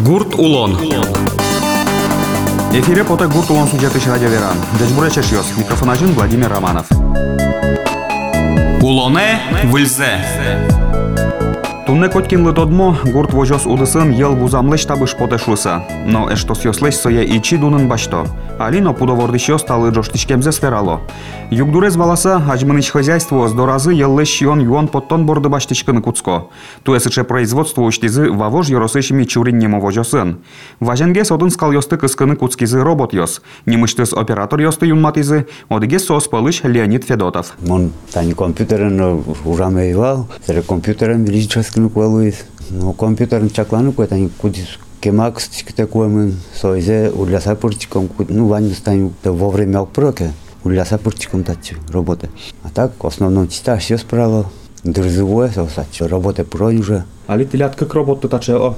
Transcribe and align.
Гурт 0.00 0.34
Улон. 0.34 0.78
Эфире 2.72 3.04
пота 3.04 3.26
Гурт 3.26 3.50
Улон 3.50 3.68
сюжеты 3.68 3.98
радиоверан. 4.08 4.56
Дежбуре 4.78 5.10
Чешьёс. 5.10 5.46
Микрофон 5.56 5.90
один 5.90 6.12
Владимир 6.12 6.50
Романов. 6.50 6.86
Улоне 8.82 9.40
Вильзе. 9.64 10.20
Тунне 11.90 12.08
коткин 12.08 12.44
лытодмо 12.44 12.98
гурт 13.04 13.32
вожос 13.32 13.64
удысын 13.64 14.10
ел 14.10 14.34
вузамлыш 14.34 14.84
табыш 14.86 15.14
потешуса. 15.14 15.84
Но 16.06 16.28
эштос 16.32 16.64
ёслеш 16.64 16.96
соя 16.96 17.22
ичи 17.22 17.56
дунын 17.56 17.88
башто. 17.88 18.26
Алино 18.58 18.92
пудовордышёс 18.92 19.62
талы 19.62 19.94
жоштишкемзе 19.94 20.50
сферало. 20.50 21.00
Югдурез 21.50 21.96
баласа 21.96 22.42
ажмыныч 22.48 22.90
хозяйство 22.90 23.46
с 23.46 23.52
доразы 23.52 23.92
еллеш 23.92 24.40
юон 24.40 24.60
юон 24.60 24.88
поттон 24.88 25.26
борды 25.26 25.48
баштишкыны 25.48 26.02
куцко. 26.02 26.48
Туэсыче 26.82 27.22
производство 27.22 27.82
уштизы 27.82 28.32
вавож 28.32 28.68
ёросыш 28.68 29.10
мичуриннемо 29.10 29.78
вожосын. 29.78 30.38
Важенге 30.80 31.24
содын 31.24 31.50
скал 31.50 31.70
ёсты 31.70 31.98
кыскыны 31.98 32.34
куцкизы 32.34 32.80
робот 32.80 33.14
ёс. 33.14 33.42
Нимыштыз 33.64 34.12
оператор 34.12 34.60
ёсты 34.60 34.86
юнматизы, 34.86 35.46
одыге 35.68 36.00
сос 36.00 36.26
пылыш 36.26 36.64
Леонид 36.64 37.04
Федотов. 37.04 37.54
Мон 37.60 37.92
тани 38.12 38.34
компьютерен 38.34 39.22
ужаме 39.44 39.92
ивал, 39.92 40.26
сре 41.80 41.80
компьютерен 41.80 41.86
велическину 41.86 41.90
куалуис. 41.90 42.34
Но 42.70 42.92
компьютерен 42.92 43.50
чаклану 43.50 43.92
кое 43.92 44.06
тани 44.06 44.28
кудис 44.28 44.78
кемак 45.00 45.40
стикте 45.40 45.86
куемын 45.86 46.34
соизе 46.54 47.10
уляса 47.10 47.54
пурчиком, 47.54 48.08
ну 48.28 48.46
вань 48.46 48.72
стань 48.72 49.12
вовремя 49.24 49.84
проке. 49.84 50.32
Уляса 50.64 50.98
пурчиком 50.98 51.44
тачу 51.44 51.76
работа. 51.90 52.28
А 52.64 52.70
так 52.70 52.92
в 52.98 53.06
основном 53.06 53.48
чита 53.48 53.76
все 53.76 53.98
справа. 53.98 54.50
Дырзывое, 54.82 55.50
сосачу, 55.50 56.06
работа 56.06 56.44
прой 56.44 56.78
уже. 56.78 57.04
Али 57.26 57.44
тилят 57.44 57.74
как 57.74 57.94
работа 57.94 58.28
таче 58.28 58.54
о 58.54 58.76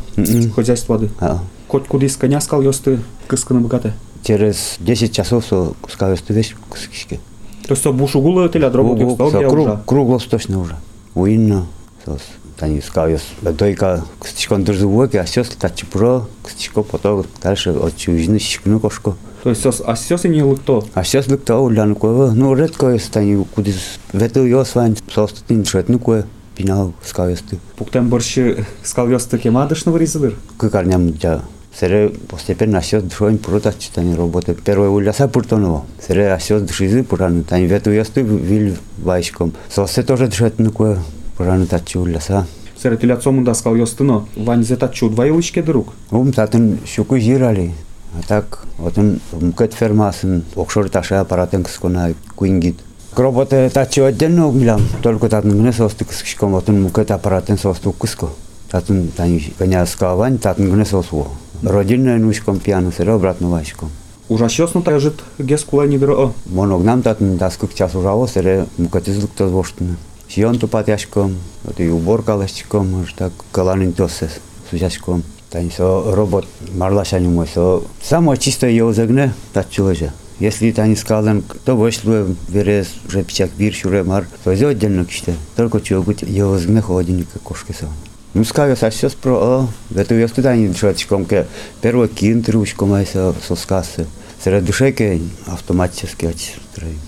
хозяйство 0.55 0.98
ды. 0.98 1.11
А, 1.20 1.41
Кот 1.66 1.87
кудис 1.87 2.16
коня 2.16 2.41
скал 2.41 2.62
ёсты 2.62 3.01
кыскыны 3.27 3.60
богате. 3.60 3.93
Через 4.23 4.77
10 4.80 5.13
часов 5.13 5.45
со 5.45 5.74
сказал, 5.88 6.16
что 6.16 6.32
весь 6.32 6.54
кусочки. 6.68 7.21
То 7.66 7.74
есть 7.74 7.87
бушу 7.87 8.23
гулы 8.23 8.49
тилят 8.49 8.74
работа 8.74 9.01
Кругло, 9.01 9.15
стал 9.29 9.43
я 9.43 9.49
круг, 9.49 9.66
уже. 9.68 9.79
кругло 9.85 10.18
точно 10.18 10.60
уже. 10.60 10.77
Уинно, 11.15 11.66
сос. 12.07 12.23
Тани 12.63 12.80
сказал, 12.80 13.18
дойка 13.43 14.04
кстичкон 14.21 14.65
дырзывое, 14.65 15.09
а 15.15 15.24
все 15.24 15.45
тачу 15.45 15.87
про, 15.87 16.27
кстичко 16.43 16.82
потом 16.82 17.24
дальше 17.41 17.71
от 17.71 17.96
чужины 17.96 18.41
щекну 18.41 18.80
кошку. 18.80 19.16
То 19.45 19.51
есть 19.51 19.63
сос 19.63 19.80
а 19.87 19.95
сос 19.95 20.24
не 20.24 20.43
лыкто. 20.43 20.82
А 20.95 21.04
сейчас 21.04 21.29
лыкта 21.29 21.57
уляну 21.57 21.95
кое, 21.95 22.32
ну 22.32 22.54
редко 22.54 22.88
есть 22.88 23.13
тани 23.13 23.45
кудис 23.54 24.01
ветил 24.13 24.45
я 24.45 24.65
свань, 24.65 24.96
состатин 25.15 25.65
шетну 25.65 26.01
кое, 26.01 26.27
пинал 26.57 26.95
сказал, 27.04 27.37
что 27.37 27.57
Пуктен 27.77 28.09
борщи 28.09 28.65
скал 28.82 29.09
ёсты 29.09 29.38
кемадыш 29.38 29.85
на 29.85 29.93
варизыдыр. 29.93 30.35
Кыкарням 30.57 31.13
дя. 31.13 31.43
Сере 31.79 32.09
постепенно 32.09 32.79
асет 32.79 33.07
дшоин 33.07 33.38
пурта 33.38 33.73
читани 33.79 34.16
работа. 34.16 34.54
Первое 34.54 34.88
уляса 34.88 35.29
пуртоново. 35.29 35.87
Сере 36.04 36.32
асет 36.32 36.68
дшизы 36.68 37.04
пураны. 37.04 37.45
Тани 37.45 37.66
вету 37.66 37.93
ясты 37.93 38.23
вил 38.23 38.77
вайшком. 38.99 39.52
Сосе 39.71 40.02
тоже 40.02 40.27
дшет 40.27 40.59
нукое 40.59 40.99
пураны 41.37 41.65
татчу 41.65 42.01
улласа. 42.01 42.45
Сәрәтіл 42.81 43.13
отцом 43.13 43.43
даскал 43.43 43.76
йостыно, 43.76 44.26
ванизе 44.35 44.76
татчу 44.76 45.07
удвоил 45.07 45.39
ишке 45.39 45.63
друг. 45.63 45.93
Ум 46.12 46.34
татын 46.34 46.79
щуку 46.85 47.20
жирали. 47.20 47.71
А 48.15 48.21
так, 48.27 48.65
вот 48.77 48.98
он 48.98 49.20
мкет 49.31 49.73
фермасын, 49.73 50.43
окшор 50.55 50.89
таша 50.89 51.21
аппаратын 51.21 51.63
кыскона 51.63 52.13
куингит. 52.35 52.77
Кроботы 53.13 53.70
татчу 53.73 54.04
отдельно 54.04 54.48
умилам, 54.48 54.81
только 55.01 55.29
татын 55.29 55.51
гне 55.51 55.71
состы 55.71 56.05
кыскышком, 56.05 56.55
отын 56.55 56.84
мкет 56.84 57.11
аппаратын 57.11 57.57
состу 57.57 57.91
кыско. 57.91 58.29
Татын 58.70 59.07
тани 59.15 59.54
коня 59.57 59.85
скавань, 59.85 60.37
татын 60.37 60.71
гне 60.71 60.85
сосу. 60.85 61.27
Родильная 61.61 62.17
нучком 62.17 62.59
пьяну, 62.59 62.91
сыра 62.91 63.15
обратно 63.15 63.49
вачком. 63.49 63.89
Уже 64.29 64.50
сейчас 64.50 64.73
ну 64.73 64.81
так 64.81 65.00
жит 65.00 65.16
гес 65.38 65.63
кулай 65.63 65.88
не 65.88 65.97
дро. 65.97 66.34
Моногнам 66.45 67.01
татын 67.01 67.38
даскык 67.38 67.73
час 67.73 67.95
ужаво, 67.95 68.25
сыра 68.27 68.67
мкетизлык 68.77 69.31
тозвоштыны. 69.31 69.95
воштыны. 70.32 70.34
Сион 70.34 70.59
тупат 70.59 70.88
яшком, 70.88 71.36
вот 71.64 71.81
и 71.81 71.88
уборка 71.88 72.34
лашчиком, 72.34 72.91
может 72.91 73.16
так, 73.16 73.32
каланин 73.53 73.92
тосес, 73.92 74.41
сусяшком. 74.70 75.22
Тань 75.50 75.72
со 75.72 76.14
робот 76.14 76.47
марлашани 76.75 77.26
мой, 77.26 77.47
со 77.47 77.82
само 78.03 78.36
чисто 78.36 78.66
его 78.66 78.92
загне, 78.92 79.32
так 79.54 79.70
чулежа. 79.70 80.12
Если 80.41 80.70
тани 80.70 80.94
скален, 80.94 81.42
то 81.64 81.75
вышло 81.75 82.26
верес, 82.48 82.88
уже 83.09 83.25
пичак 83.25 83.50
вир, 83.56 83.75
шуре 83.75 84.03
мар, 84.03 84.26
то 84.44 84.53
это 84.53 84.69
отдельно 84.69 85.04
киште. 85.04 85.34
Только 85.56 85.81
чего 85.81 86.04
его 86.12 86.59
загне 86.59 86.82
холодильника 86.82 87.38
кошки 87.38 87.72
со. 87.72 87.88
Ну, 88.34 88.44
скажу, 88.44 88.76
а 88.81 88.91
сейчас 88.91 89.14
про, 89.14 89.32
о, 89.32 89.69
это 89.97 90.14
я 90.14 90.28
туда 90.28 90.54
не 90.54 90.69
душечком, 90.69 91.25
ке 91.25 91.47
первый 91.81 92.09
кин 92.09 92.42
трушком, 92.42 92.92
а 92.92 93.04
со 93.04 93.34
со 93.42 93.56
скасы. 93.56 94.06
Среди 94.44 94.66
душеки 94.66 95.22
автоматически 95.47 96.26
отстрой. 96.26 96.98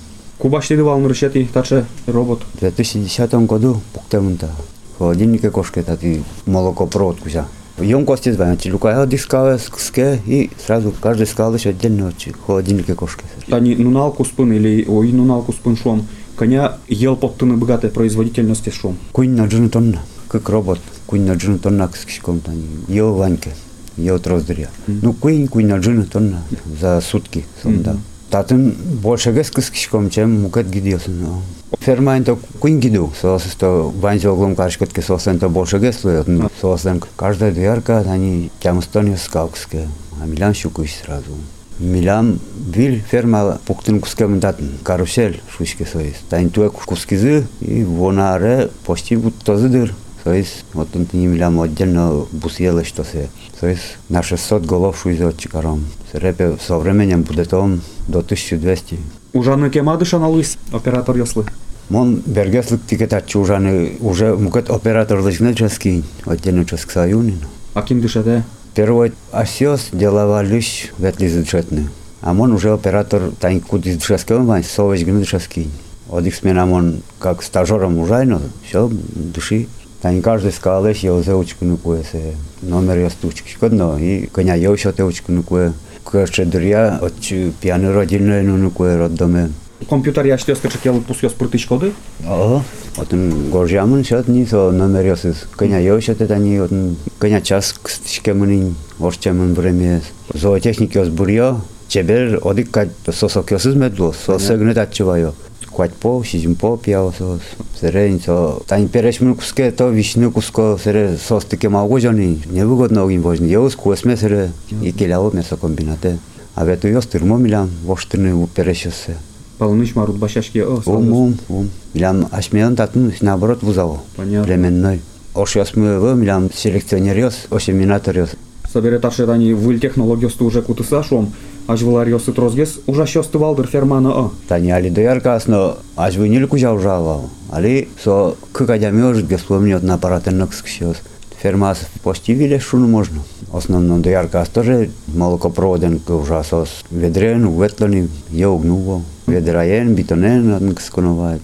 Кубаш 0.44 0.68
ти 0.68 0.76
дивал 0.76 0.98
нрушети 1.00 1.48
таче 1.52 1.84
робот. 2.06 2.42
В 2.54 2.60
2010 2.60 3.34
году 3.46 3.80
пуктемунта. 3.92 4.50
Холодильника 4.98 5.50
кошки, 5.50 5.82
тати 5.82 6.22
молокопровод 6.46 7.20
кузя. 7.20 7.46
Емкости 7.78 8.30
звонят, 8.32 8.64
лукая 8.66 9.06
дискавы, 9.06 9.58
ске, 9.58 10.20
и 10.26 10.50
сразу 10.64 10.92
каждый 11.00 11.26
скал 11.26 11.54
еще 11.54 11.70
отдельно 11.70 12.08
от 12.08 12.14
холодильника 12.46 12.94
кошки. 12.94 13.24
Тани 13.48 13.74
нуналку 13.76 14.24
спын 14.24 14.52
или 14.52 14.84
ой 14.86 15.12
нуналку 15.12 15.52
спын 15.52 15.76
шом. 15.76 16.06
Коня 16.36 16.76
ел 16.88 17.16
поттыны 17.16 17.56
богатая 17.56 17.90
производительности 17.90 18.70
шом. 18.70 18.96
Кунь 19.12 19.30
на 19.30 19.46
джин 19.46 19.70
тонна, 19.70 20.02
как 20.28 20.48
робот, 20.48 20.80
кунь 21.06 21.22
на 21.22 21.32
джин 21.34 21.58
тонна 21.58 21.88
к 21.88 21.96
скишком 21.96 22.40
тани. 22.40 22.66
Ел 22.88 23.14
ваньке, 23.14 23.50
ел 23.96 24.18
троздря. 24.18 24.68
Ну, 24.86 25.12
кунь, 25.12 25.48
кунь 25.48 25.66
на 25.66 25.78
джин 25.78 26.04
тонна 26.06 26.42
за 26.80 27.00
сутки, 27.00 27.44
сонда. 27.62 27.84
Татын 27.84 28.00
Татым 28.35 28.75
большегес 29.01 29.49
кыс 29.49 29.69
кишкомчем 29.69 30.41
мукет 30.41 30.69
гидиосун. 30.69 31.41
Ферма 31.79 32.17
энто 32.17 32.37
куин 32.59 32.81
гиду, 32.81 33.13
соос 33.21 33.43
то 33.57 33.93
ванзи 33.95 34.27
оглом 34.27 34.57
кашкетке 34.57 35.01
соос 35.01 35.27
энто 35.27 35.47
большегес 35.47 36.03
лует, 36.03 36.27
соос 36.59 36.85
энто 36.85 37.07
каждая 37.15 37.53
дверка, 37.53 37.99
они 37.99 38.51
тямстон 38.59 39.15
скалкске, 39.15 39.87
а 40.21 40.25
милян 40.25 40.53
щукусь 40.53 40.97
сразу. 41.01 41.31
Милям 41.79 42.41
вил 42.57 42.99
ферма 43.09 43.61
пуктын 43.65 44.01
куске 44.01 44.27
мдатын, 44.27 44.79
карусель 44.83 45.41
шушке 45.55 45.85
соис. 45.85 46.15
Тань 46.29 46.49
туэ 46.49 46.71
кускизы 46.71 47.47
и 47.61 47.85
вонаре 47.85 48.69
почти 48.85 49.15
будто 49.15 49.57
зыдыр. 49.57 49.95
Соис, 50.25 50.65
вот 50.73 50.89
он 50.93 51.07
не 51.13 51.27
милям 51.27 51.61
отдельно 51.61 52.25
бусьелы 52.33 52.83
что 52.83 53.05
се. 53.05 53.29
Соис 53.58 53.80
на 54.08 54.22
600 54.22 54.64
голов 54.64 54.98
шуизе 55.00 55.26
от 55.26 55.38
чикаром. 55.38 55.84
Серепе 56.12 56.56
со 56.66 56.78
временем 56.78 57.22
будет 57.22 57.52
он 57.54 57.80
до 58.08 58.20
1200. 58.20 58.98
Ужаны 59.32 59.70
кемадыш 59.70 60.14
анализ 60.14 60.58
оператор 60.72 61.16
ёслы. 61.16 61.44
Мон 61.90 62.22
бергеслык 62.24 62.80
тикета 62.86 63.20
чужаны 63.20 63.96
уже 64.00 64.36
мукет 64.36 64.70
оператор 64.70 65.20
лыжнеческий 65.20 66.04
отдельно 66.24 66.64
ческ 66.64 66.90
саюнин. 66.90 67.40
А 67.74 67.82
ким 67.82 68.00
дышете? 68.00 68.44
Первый 68.74 69.12
осёс 69.32 69.88
деловалищ 69.92 70.92
ветли 70.98 71.28
зачетны. 71.28 71.88
А 72.22 72.32
мон 72.32 72.52
уже 72.52 72.72
оператор 72.72 73.32
тань 73.40 73.60
куди 73.60 73.94
дышеский 73.94 74.36
вань 74.36 74.62
совесть 74.62 75.04
гны 75.04 75.20
дышеский. 75.20 75.68
От 76.08 76.26
их 76.26 76.34
смена 76.34 76.64
мон 76.64 77.02
как 77.18 77.42
стажером 77.42 77.98
ужайно, 77.98 78.40
все 78.64 78.88
дыши. 78.90 79.66
Тань 80.00 80.22
каждый 80.22 80.52
скалыш 80.52 80.98
я 80.98 81.12
узе 81.12 81.34
учку 81.34 81.64
нукуе 81.64 82.04
се 82.04 82.36
номер 82.64 82.98
я 82.98 83.10
стучки 83.10 83.50
шкодно 83.50 83.96
и 83.98 84.26
коня 84.26 84.54
я 84.54 84.70
еще 84.70 84.92
те 84.92 85.04
учку 85.04 85.32
нукуе. 85.32 85.72
Кое 86.04 86.26
дурья 86.46 86.98
от 87.00 87.14
пьяны 87.60 87.92
родильное 87.92 88.42
ну 88.42 88.56
нукуе 88.56 88.96
роддоме. 88.96 89.50
Компютер 89.88 90.26
я 90.26 90.38
штёс 90.38 90.58
качек 90.58 90.84
ел 90.84 91.00
пус 91.00 91.22
ёс 91.22 91.32
прыты 91.32 91.58
шкоды. 91.58 91.92
О, 92.26 92.62
отын 92.96 93.50
горжамын 93.50 94.04
шат 94.04 94.28
ни 94.28 94.44
со 94.44 94.70
номер 94.70 95.06
ясыз. 95.06 95.46
Коня 95.56 95.78
я 95.78 95.94
еще 95.94 96.14
те 96.14 96.26
тани 96.26 96.58
отын 96.58 96.96
коня 97.18 97.40
час 97.40 97.74
кстишкемын 97.82 98.74
орчамын 98.98 99.54
время. 99.54 100.02
Зоотехники 100.34 100.98
os 100.98 101.08
бурья. 101.08 101.56
Чебер 101.88 102.38
одик 102.44 102.70
кать 102.70 102.90
сосок 103.12 103.50
ясыз 103.50 103.74
медло, 103.74 104.12
сосегне 104.12 104.74
тачываю. 104.74 105.34
Квать 105.74 105.94
по, 105.94 106.22
сизим 106.24 106.54
по 106.54 106.76
пиао 106.76 107.12
сос. 107.12 107.40
Сере 107.80 108.18
со 108.18 108.60
тань 108.66 108.88
перешмын 108.88 109.34
куске 109.34 109.70
то 109.70 109.88
вишну 109.88 110.30
куско 110.30 110.78
сере 110.82 111.16
сос 111.16 111.44
таки 111.44 111.68
малго 111.68 112.00
жони. 112.00 112.42
Невыгодно 112.46 113.04
огин 113.04 113.22
божни. 113.22 113.48
Еус 113.48 113.76
куесме 113.76 114.16
сере 114.16 114.50
и 114.82 114.92
келяво 114.92 115.30
мясокомбинате. 115.34 116.18
А 116.54 116.64
вету 116.64 116.88
ёс 116.88 117.06
тырмо 117.06 117.38
милям 117.38 117.70
воштырны 117.84 118.46
перешесе. 118.48 119.16
Полныш 119.58 119.94
марут 119.94 120.16
башашки 120.16 120.58
о. 120.58 120.82
Ум, 120.86 121.12
ум, 121.12 121.38
ум. 121.48 121.70
Милям 121.94 122.28
ашмеян 122.30 122.76
татын 122.76 123.12
наоборот 123.20 123.62
вузаво. 123.62 124.00
Понятно. 124.16 124.44
Временной. 124.44 125.00
Ош 125.34 125.56
яс 125.56 125.76
мы 125.76 126.00
вы, 126.00 126.14
милям 126.14 126.50
селекционер 126.52 127.16
ёс, 127.18 127.46
ошеминатор 127.50 128.18
ёс. 128.18 128.30
Собере 128.72 128.98
таше 128.98 129.26
тани 129.26 129.52
выл 129.52 129.78
технологиосты 129.78 130.44
уже 130.44 130.62
кутыса 130.62 131.02
шом. 131.02 131.32
Аж 131.66 131.82
вылар 131.82 132.08
ёсы 132.08 132.32
трозгес 132.32 132.80
ужа 132.86 133.06
шёсты 133.06 133.38
валдыр 133.38 133.66
фермана 133.66 134.10
о. 134.10 134.32
Тани 134.48 134.70
али 134.70 134.90
дояркас, 134.90 135.46
но 135.46 135.78
аж 135.96 136.16
вы 136.16 136.28
не 136.28 136.44
кузя 136.46 136.72
ужавал. 136.72 137.30
Али 137.50 137.88
со 138.02 138.34
кыкадя 138.52 138.90
мёж, 138.90 139.22
гес 139.22 139.42
помнит 139.42 139.82
на 139.82 139.94
аппаратенок 139.94 140.52
сксёс. 140.52 140.96
Ферма 141.40 141.74
почти 142.02 142.34
виле 142.34 142.58
шуну 142.58 142.86
можно. 142.86 143.22
Основном 143.52 144.02
доярка 144.02 144.44
тоже 144.52 144.90
молокопроводен 145.06 146.00
ужасос. 146.06 146.84
Ведрен, 146.90 147.48
ветлани, 147.48 148.08
я 148.30 148.50
угнуво. 148.50 149.02
Ведраен, 149.26 149.94
битонен, 149.94 150.52
адмиксконовай. 150.52 151.40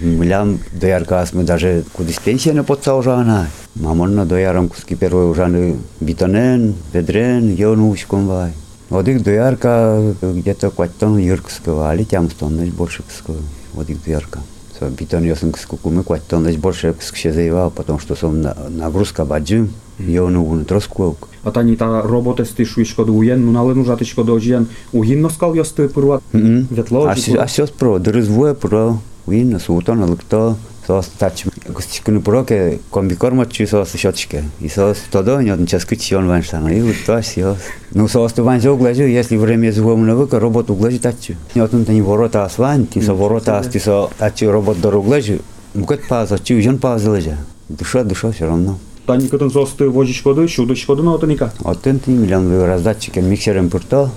Милям 0.00 0.58
доярка 0.72 1.26
мы 1.32 1.44
даже 1.44 1.84
кудись 1.92 2.18
пенсия 2.18 2.52
не 2.52 2.62
подсаужана. 2.62 3.48
Мамонна 3.74 4.26
доярам 4.26 4.68
куски 4.68 4.94
первой 4.96 5.30
ужаны 5.30 5.76
битонен, 6.00 6.74
ведрен, 6.92 7.54
я 7.54 7.68
нушконвай. 7.70 8.52
Вот 8.92 9.06
их 9.08 9.22
доярка 9.22 10.14
где-то 10.22 10.70
кваттон 10.70 11.18
юркского, 11.18 11.90
али 11.90 12.04
тям 12.04 12.30
стоннеш 12.30 12.70
больше 12.70 13.02
кского. 13.06 13.36
Вот 13.74 13.90
их 13.90 14.02
доярка. 14.02 14.40
Со 14.78 14.88
битон 14.88 15.24
я 15.24 15.36
сын 15.36 15.52
кскукумы 15.52 16.04
кваттоннеш 16.04 16.56
больше 16.56 16.94
кскше 16.98 17.32
заевал, 17.32 17.70
потому 17.70 17.98
что 17.98 18.16
сом 18.16 18.40
нагрузка 18.70 19.24
баджим, 19.24 19.70
я 19.98 20.22
ну 20.22 20.44
вон 20.44 20.64
троскуок. 20.64 21.28
А 21.44 21.50
тані 21.50 21.76
та 21.76 22.02
роботи 22.02 22.44
з 22.44 22.48
тишу 22.48 22.84
шкоди 22.84 23.10
уєн, 23.10 23.44
ну 23.44 23.52
нале 23.52 23.74
нужати 23.74 24.04
шкоди 24.04 24.32
оджіян. 24.32 24.66
Угін 24.92 25.20
носкал 25.20 25.56
йости 25.56 25.88
пирва. 25.88 26.20
Ветло. 26.32 27.06
А 27.06 27.16
сейчас 27.16 27.70
про 27.70 27.98
дырызвое 27.98 28.54
про 28.54 28.98
уин 29.26 29.58
сутон 29.60 30.02
алыкто 30.02 30.56
сос 30.86 31.06
тач 31.18 31.44
кустичкуны 31.72 32.20
про 32.20 32.44
ке 32.44 32.80
комбикорма 32.90 33.46
чу 33.46 33.66
сос 33.66 33.92
щеточке. 33.94 34.44
И 34.60 34.68
сос 34.68 34.98
todo 35.12 35.42
не 35.42 35.50
один 35.50 35.66
час 35.66 35.84
кычон 35.84 36.26
ваншан. 36.26 36.68
И 36.68 36.80
вот 36.80 36.96
то 37.06 37.22
сос. 37.22 37.58
Ну 37.92 38.08
сос 38.08 38.32
то 38.32 38.42
ванжо 38.42 38.72
углежу, 38.72 39.02
если 39.02 39.36
время 39.36 39.70
звуом 39.72 40.06
на 40.06 40.16
выка 40.16 40.40
робот 40.40 40.70
углежу 40.70 40.98
тачу. 40.98 41.34
Не 41.54 41.60
один 41.60 41.84
тани 41.84 42.02
ворота 42.02 42.44
асван, 42.44 42.86
ти 42.86 43.00
со 43.00 43.14
ворота 43.14 43.58
ас, 43.58 43.68
ти 43.68 43.78
со 43.78 44.10
тачу 44.18 44.50
робот 44.50 44.80
дор 44.80 44.96
углежу. 44.96 45.38
Мукет 45.74 46.08
паза, 46.08 46.38
чу 46.38 46.60
жон 46.62 46.78
паза 46.78 47.10
лежа. 47.14 47.36
Душа, 47.68 48.04
душа 48.04 48.28
все 48.30 48.46
равно. 48.46 48.78
Тані 49.06 49.28
катын 49.28 49.50
зости 49.50 49.86
вожі 49.86 50.12
шкоди, 50.12 50.48
шуди 50.48 50.76
шкоди 50.76 51.02
на 51.02 51.12
отаніка. 51.12 51.52
Оттен 51.64 51.98
ти 51.98 52.10
миллион 52.10 52.64
раздатчиком 52.64 53.24
миксером 53.24 53.68
пурто. 53.68 54.10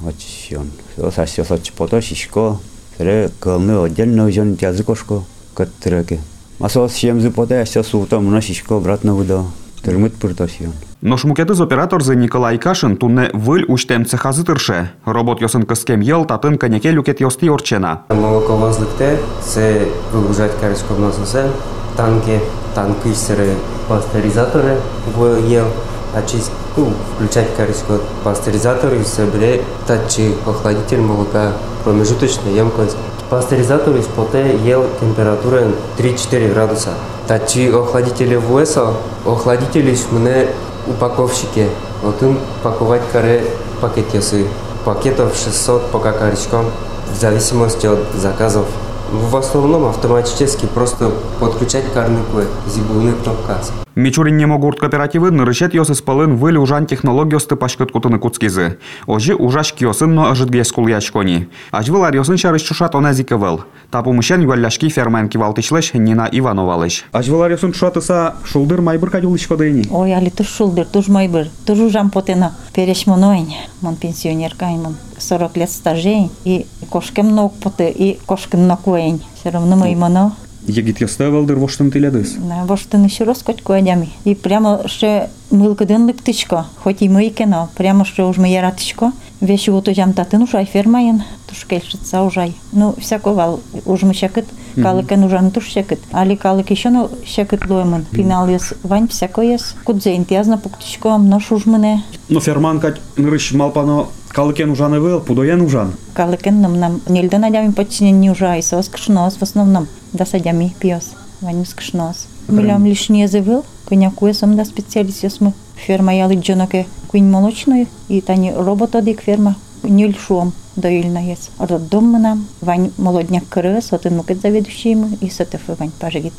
Вот 0.00 0.14
он. 0.52 0.70
Сос 0.96 1.18
а 1.18 1.26
сос 1.26 1.50
оч 1.50 1.70
пото 1.70 2.00
шишко. 2.00 2.58
Сре 2.96 3.30
кылны 3.40 3.84
отдельно 3.84 4.30
жон 4.30 4.56
тязы 4.56 4.82
кошко. 4.82 5.22
Каттыраке. 5.54 6.20
А 6.60 6.68
сос 6.68 6.96
шемзы 6.96 7.30
пото 7.30 7.60
а 7.60 7.66
сос 7.66 7.94
уто 7.94 8.20
мына 8.20 8.40
шишко 8.40 8.76
обратно 8.76 9.14
выдо. 9.14 9.44
Тырмыт 9.82 10.14
пурто 10.14 10.48
сион. 10.48 10.72
Но 11.00 11.16
шмукетиз 11.16 11.60
оператор 11.60 12.02
зе 12.02 12.16
Николай 12.16 12.58
Кашин 12.58 12.96
тунне 12.96 13.30
виль 13.34 13.64
уштем 13.68 14.06
цехазы 14.06 14.44
тырше. 14.44 14.90
Робот 15.04 15.40
йосын 15.40 15.64
кыскем 15.64 16.00
ел, 16.00 16.24
татын 16.24 16.58
коньяке 16.58 16.90
люкет 16.90 17.20
йости 17.20 17.46
орчена. 17.46 18.02
Молоковозлыкте 18.08 19.18
се 19.44 19.88
выгружать 20.12 20.58
карочков 20.58 20.98
насосе, 20.98 21.50
танки, 21.96 22.40
танки 22.74 23.12
серы 23.14 23.54
пастеризаторы 23.88 24.78
в 25.14 25.46
ел, 25.46 25.66
а 26.14 26.22
чист, 26.22 26.50
ну, 26.76 26.92
включать 27.14 27.54
карочку 27.56 28.00
пастеризатор 28.24 28.94
и 28.94 29.04
собере 29.04 29.62
тачи 29.86 30.32
охладитель 30.46 31.00
молока, 31.00 31.52
промежуточная 31.84 32.54
емкость. 32.54 32.96
Пастеризатор 33.31 33.95
из 33.95 34.07
поте 34.07 34.57
ел 34.57 34.85
температура 34.99 35.63
3-4 35.97 36.53
градуса. 36.53 36.89
Тачи 37.29 37.71
охладители 37.71 38.35
в 38.35 38.53
УСО, 38.53 38.93
охладители 39.25 39.97
мне 40.11 40.47
упаковщики. 40.85 41.69
Вот 42.03 42.21
им 42.21 42.37
паковать 42.61 43.03
каре 43.13 43.45
пакет 43.79 44.13
ясы. 44.13 44.47
Пакетов 44.83 45.33
600 45.37 45.91
по 45.91 45.99
какаричкам, 45.99 46.65
в 47.09 47.21
зависимости 47.21 47.87
от 47.87 47.99
заказов. 48.17 48.65
В 49.13 49.37
основном 49.37 49.85
автоматически 49.85 50.65
просто 50.65 51.09
подключать 51.39 51.85
карнику 51.93 52.41
зибуны 52.67 53.13
кнопкасы. 53.13 53.71
Мічуріннємо 54.00 54.58
гурт 54.58 54.78
кооперативи 54.78 55.30
нырышет 55.30 55.72
йосы 55.72 55.94
спалын 55.96 56.36
выль 56.36 56.58
ужан 56.60 56.84
технологиосты 56.84 57.56
пашкыт 57.56 57.92
кутыны 57.92 58.18
куцкизы. 58.18 58.76
Ожи 59.06 59.34
ужаш 59.34 59.72
киосын 59.72 60.14
но 60.14 60.28
ажытгес 60.28 60.70
кулячкони. 60.72 61.48
Ажвылар 61.70 62.14
йосын 62.14 62.36
шарыш 62.36 62.62
чушат 62.62 62.94
оназике 62.94 63.36
выл. 63.36 63.64
Тапумышен 63.90 64.42
юалляшки 64.42 64.90
фермен 64.90 65.30
кивалтычлыш 65.30 65.94
Нина 65.94 66.28
Ивановалыш. 66.30 67.06
Ажвылар 67.12 67.52
йосын 67.52 67.72
чушатыса 67.72 68.34
шулдыр 68.44 68.82
майбыр 68.82 69.08
кадюлышко 69.08 69.56
дейни. 69.56 69.86
Ой, 69.90 70.12
али 70.12 70.28
туш 70.28 70.48
шулдыр, 70.48 70.84
туш 70.84 71.08
майбыр, 71.08 71.48
туш 71.64 71.78
ужам 71.78 72.10
потена. 72.10 72.52
Переш 72.74 73.06
моноень, 73.06 73.56
мон 73.80 73.96
пенсионерка, 73.96 74.66
мон 74.66 74.96
40 75.18 75.56
лет 75.56 75.70
стажей, 75.70 76.30
и 76.44 76.66
кошкем 76.90 77.34
ног 77.34 77.54
поте, 77.62 77.90
и 77.90 78.18
кошкем 78.26 78.66
ног 78.66 78.86
уень. 78.86 79.24
Все 79.40 79.48
равно 79.48 79.76
мы 79.76 79.96
моно. 79.96 80.32
Єгіт 80.68 81.00
йосте 81.00 81.28
велдир 81.28 81.58
воштын 81.58 81.90
тилядис. 81.90 82.36
На 82.48 82.64
воштини 82.64 83.08
ще 83.08 83.24
розкотько 83.24 83.78
одямі. 83.78 84.08
І 84.24 84.34
прямо 84.34 84.80
ще 84.86 85.28
милкидин 85.50 86.06
липтичко, 86.06 86.64
хоч 86.76 86.96
і 87.00 87.08
мийке, 87.08 87.46
но 87.46 87.68
прямо 87.74 88.04
ще 88.04 88.22
уж 88.22 88.38
моє 88.38 88.62
ратичко. 88.62 89.12
Вещи 89.40 89.70
вот 89.70 89.88
ужам 89.88 90.12
татын 90.12 90.42
ужай 90.42 90.64
фермаєн, 90.64 91.22
туш 91.46 91.64
кельшица 91.64 92.22
ужай. 92.22 92.54
Ну, 92.72 92.94
всяко 92.98 93.34
вал, 93.34 93.60
уж 93.84 94.02
ми 94.02 94.14
щекит, 94.14 94.44
каликен 94.82 95.24
ужан 95.24 95.50
туш 95.50 95.68
щекит. 95.68 95.98
Али 96.10 96.36
калик 96.36 96.70
еще 96.70 96.90
ну 96.90 97.10
щекит 97.24 97.68
луемен. 97.68 98.06
Пінал 98.12 98.50
єс 98.50 98.72
вань 98.82 99.06
всяко 99.06 99.42
єс. 99.42 99.74
Кудзейн 99.84 100.24
тязна 100.24 100.56
пуктичко, 100.56 101.18
нош 101.18 101.52
уж 101.52 101.66
мене. 101.66 102.02
Ну 102.28 102.40
ферман 102.40 102.80
кать 102.80 103.00
нырыш 103.16 103.54
малпано 103.56 104.06
калыкен 104.30 104.70
ужаны 104.70 104.96
вел, 104.96 105.20
пудоян 105.20 105.60
ужан. 105.60 105.92
Каликен 106.14 106.60
нам 106.60 106.78
нам 106.78 107.00
нельда 107.08 107.38
надями 107.38 107.72
подчинен 107.72 108.20
не 108.20 108.30
ужай, 108.30 108.62
сос 108.62 108.88
кшнос 108.88 109.36
в 109.36 109.42
основном. 109.42 109.86
Да 110.12 110.26
садями 110.26 110.74
пьес, 110.78 111.12
вань 111.40 111.64
скшнос. 111.64 112.26
Милям 112.48 112.84
лишнее 112.86 113.28
завыл, 113.28 113.64
коняку 113.86 114.32
сам 114.32 114.56
да 114.56 114.64
специалист 114.64 115.40
мы 115.40 115.52
ферма 115.74 116.14
яли 116.14 116.36
джоноке 116.36 116.86
куин 117.08 117.30
молочной, 117.30 117.88
и 118.08 118.20
тани 118.20 118.52
робот 118.52 118.94
одик 118.94 119.22
ферма 119.22 119.56
нюль 119.82 120.16
шуом 120.16 120.52
доильна 120.76 121.18
есть. 121.18 121.50
Роддом 121.58 122.12
мы 122.12 122.18
нам, 122.18 122.46
вань 122.60 122.92
молодняк 122.98 123.44
крыс, 123.48 123.90
вот 123.90 124.06
и 124.06 124.10
мукет 124.10 124.40
заведующий 124.40 124.94
мы, 124.94 125.16
и 125.20 125.30
сатеф 125.30 125.62
вань 125.66 125.92
пажигит. 125.98 126.32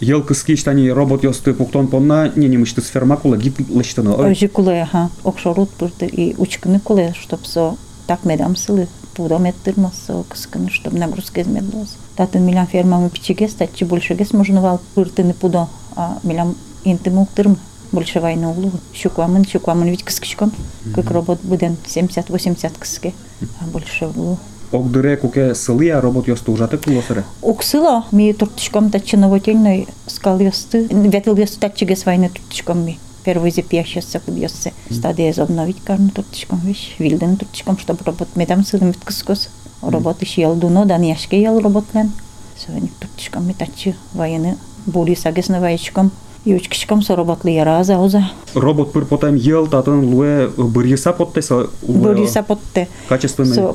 Ел 0.00 0.22
кыскич 0.22 0.64
тани 0.64 0.90
робот 0.90 1.24
йосты 1.24 1.54
пуктон 1.54 1.88
понна 1.88 2.28
не 2.34 2.48
немышты 2.48 2.82
с 2.82 2.88
ферма 2.88 3.16
кула 3.16 3.36
гит 3.36 3.54
лыштыны. 3.70 4.10
Ой. 4.10 4.32
Ожи 4.32 4.48
куле, 4.48 4.82
ага, 4.82 5.10
окшорут 5.22 5.70
пурты, 5.70 6.06
и 6.06 6.34
учканы 6.36 6.80
куле, 6.80 7.14
чтоб 7.18 7.46
со 7.46 7.76
так 8.06 8.24
медам 8.24 8.56
сылы, 8.56 8.88
пудом 9.14 9.44
ettırmaz 9.44 9.94
со 10.06 10.24
кысканы, 10.24 10.70
чтоб 10.70 10.92
нагрузка 10.92 11.42
измедлась. 11.42 11.96
Татын 12.16 12.44
милям 12.44 12.66
ферма 12.66 12.98
мы 12.98 13.08
пичигес, 13.08 13.54
татчи 13.54 13.84
больше 13.84 14.14
гес 14.14 14.32
можно 14.32 14.60
вал 14.60 14.80
пыртыны 14.94 15.32
пудо, 15.32 15.68
а 15.96 16.18
милям 16.22 16.54
инты 16.84 17.10
муктырм. 17.10 17.56
Больше 17.92 18.18
войны 18.18 18.48
углу. 18.48 18.72
Щуквамын, 18.92 19.44
щуквамын 19.44 19.88
ведь 19.88 20.02
кыскичком, 20.02 20.52
как 20.96 21.12
робот 21.12 21.40
буден 21.42 21.76
70-80 21.86 22.72
кыске, 22.78 23.14
а 23.60 23.66
больше 23.66 24.06
углу. 24.06 24.38
Огдыре 24.71 25.17
куке 25.17 25.55
сылы 25.55 25.89
а 25.89 25.99
робот 25.99 26.27
ёсты 26.27 26.51
ужаты 26.51 26.77
кулосыры? 26.77 27.23
Уксыла, 27.41 28.05
ми 28.11 28.27
е 28.29 28.33
туртышком 28.33 28.91
тачиновотельной 28.91 29.87
скал 30.05 30.39
ёсты. 30.39 30.87
Ветел 30.91 31.35
ёсты 31.35 31.59
татчиге 31.59 31.95
свайны 31.95 32.29
туртышком 32.29 32.85
ми. 32.85 32.99
Первый 33.23 33.49
зеп 33.49 33.73
ящется 33.73 34.19
куд 34.19 34.37
ёсты. 34.37 34.73
Стадия 34.91 35.33
е 35.33 35.41
обновить 35.41 35.81
карну 35.83 36.09
туртышком 36.09 36.59
вещь. 36.59 36.95
Вильден 36.99 37.37
туртышком, 37.37 37.79
чтобы 37.79 38.03
робот 38.05 38.35
медам 38.35 38.63
сылым 38.63 38.91
виткыскос. 38.91 39.49
Робот 39.81 40.21
ищи 40.21 40.41
ял 40.41 40.55
дуно, 40.55 40.85
дан 40.85 41.01
яшке 41.01 41.41
ял 41.41 41.59
робот 41.59 41.85
лен. 41.95 42.11
Сегодня 42.55 42.89
туртышком 42.99 43.47
ми 43.47 43.55
татчи 43.55 43.95
военны. 44.13 44.57
Були 44.85 45.15
сагесны 45.15 45.59
воечком. 45.59 46.11
Јучкишкам 46.45 47.01
со 47.01 47.15
роботлы 47.15 47.61
раза 47.63 47.99
оза. 47.99 48.23
Робот 48.53 48.93
пыр 48.93 49.05
потайм 49.05 49.35
јел 49.35 49.67
татан 49.69 50.05
луе 50.05 50.47
бырьеса 50.57 51.11
потте 51.11 51.41
со 51.41 51.67
Бырьеса 51.85 52.43
потте. 52.43 52.87
Качествено. 53.09 53.53
Со 53.53 53.73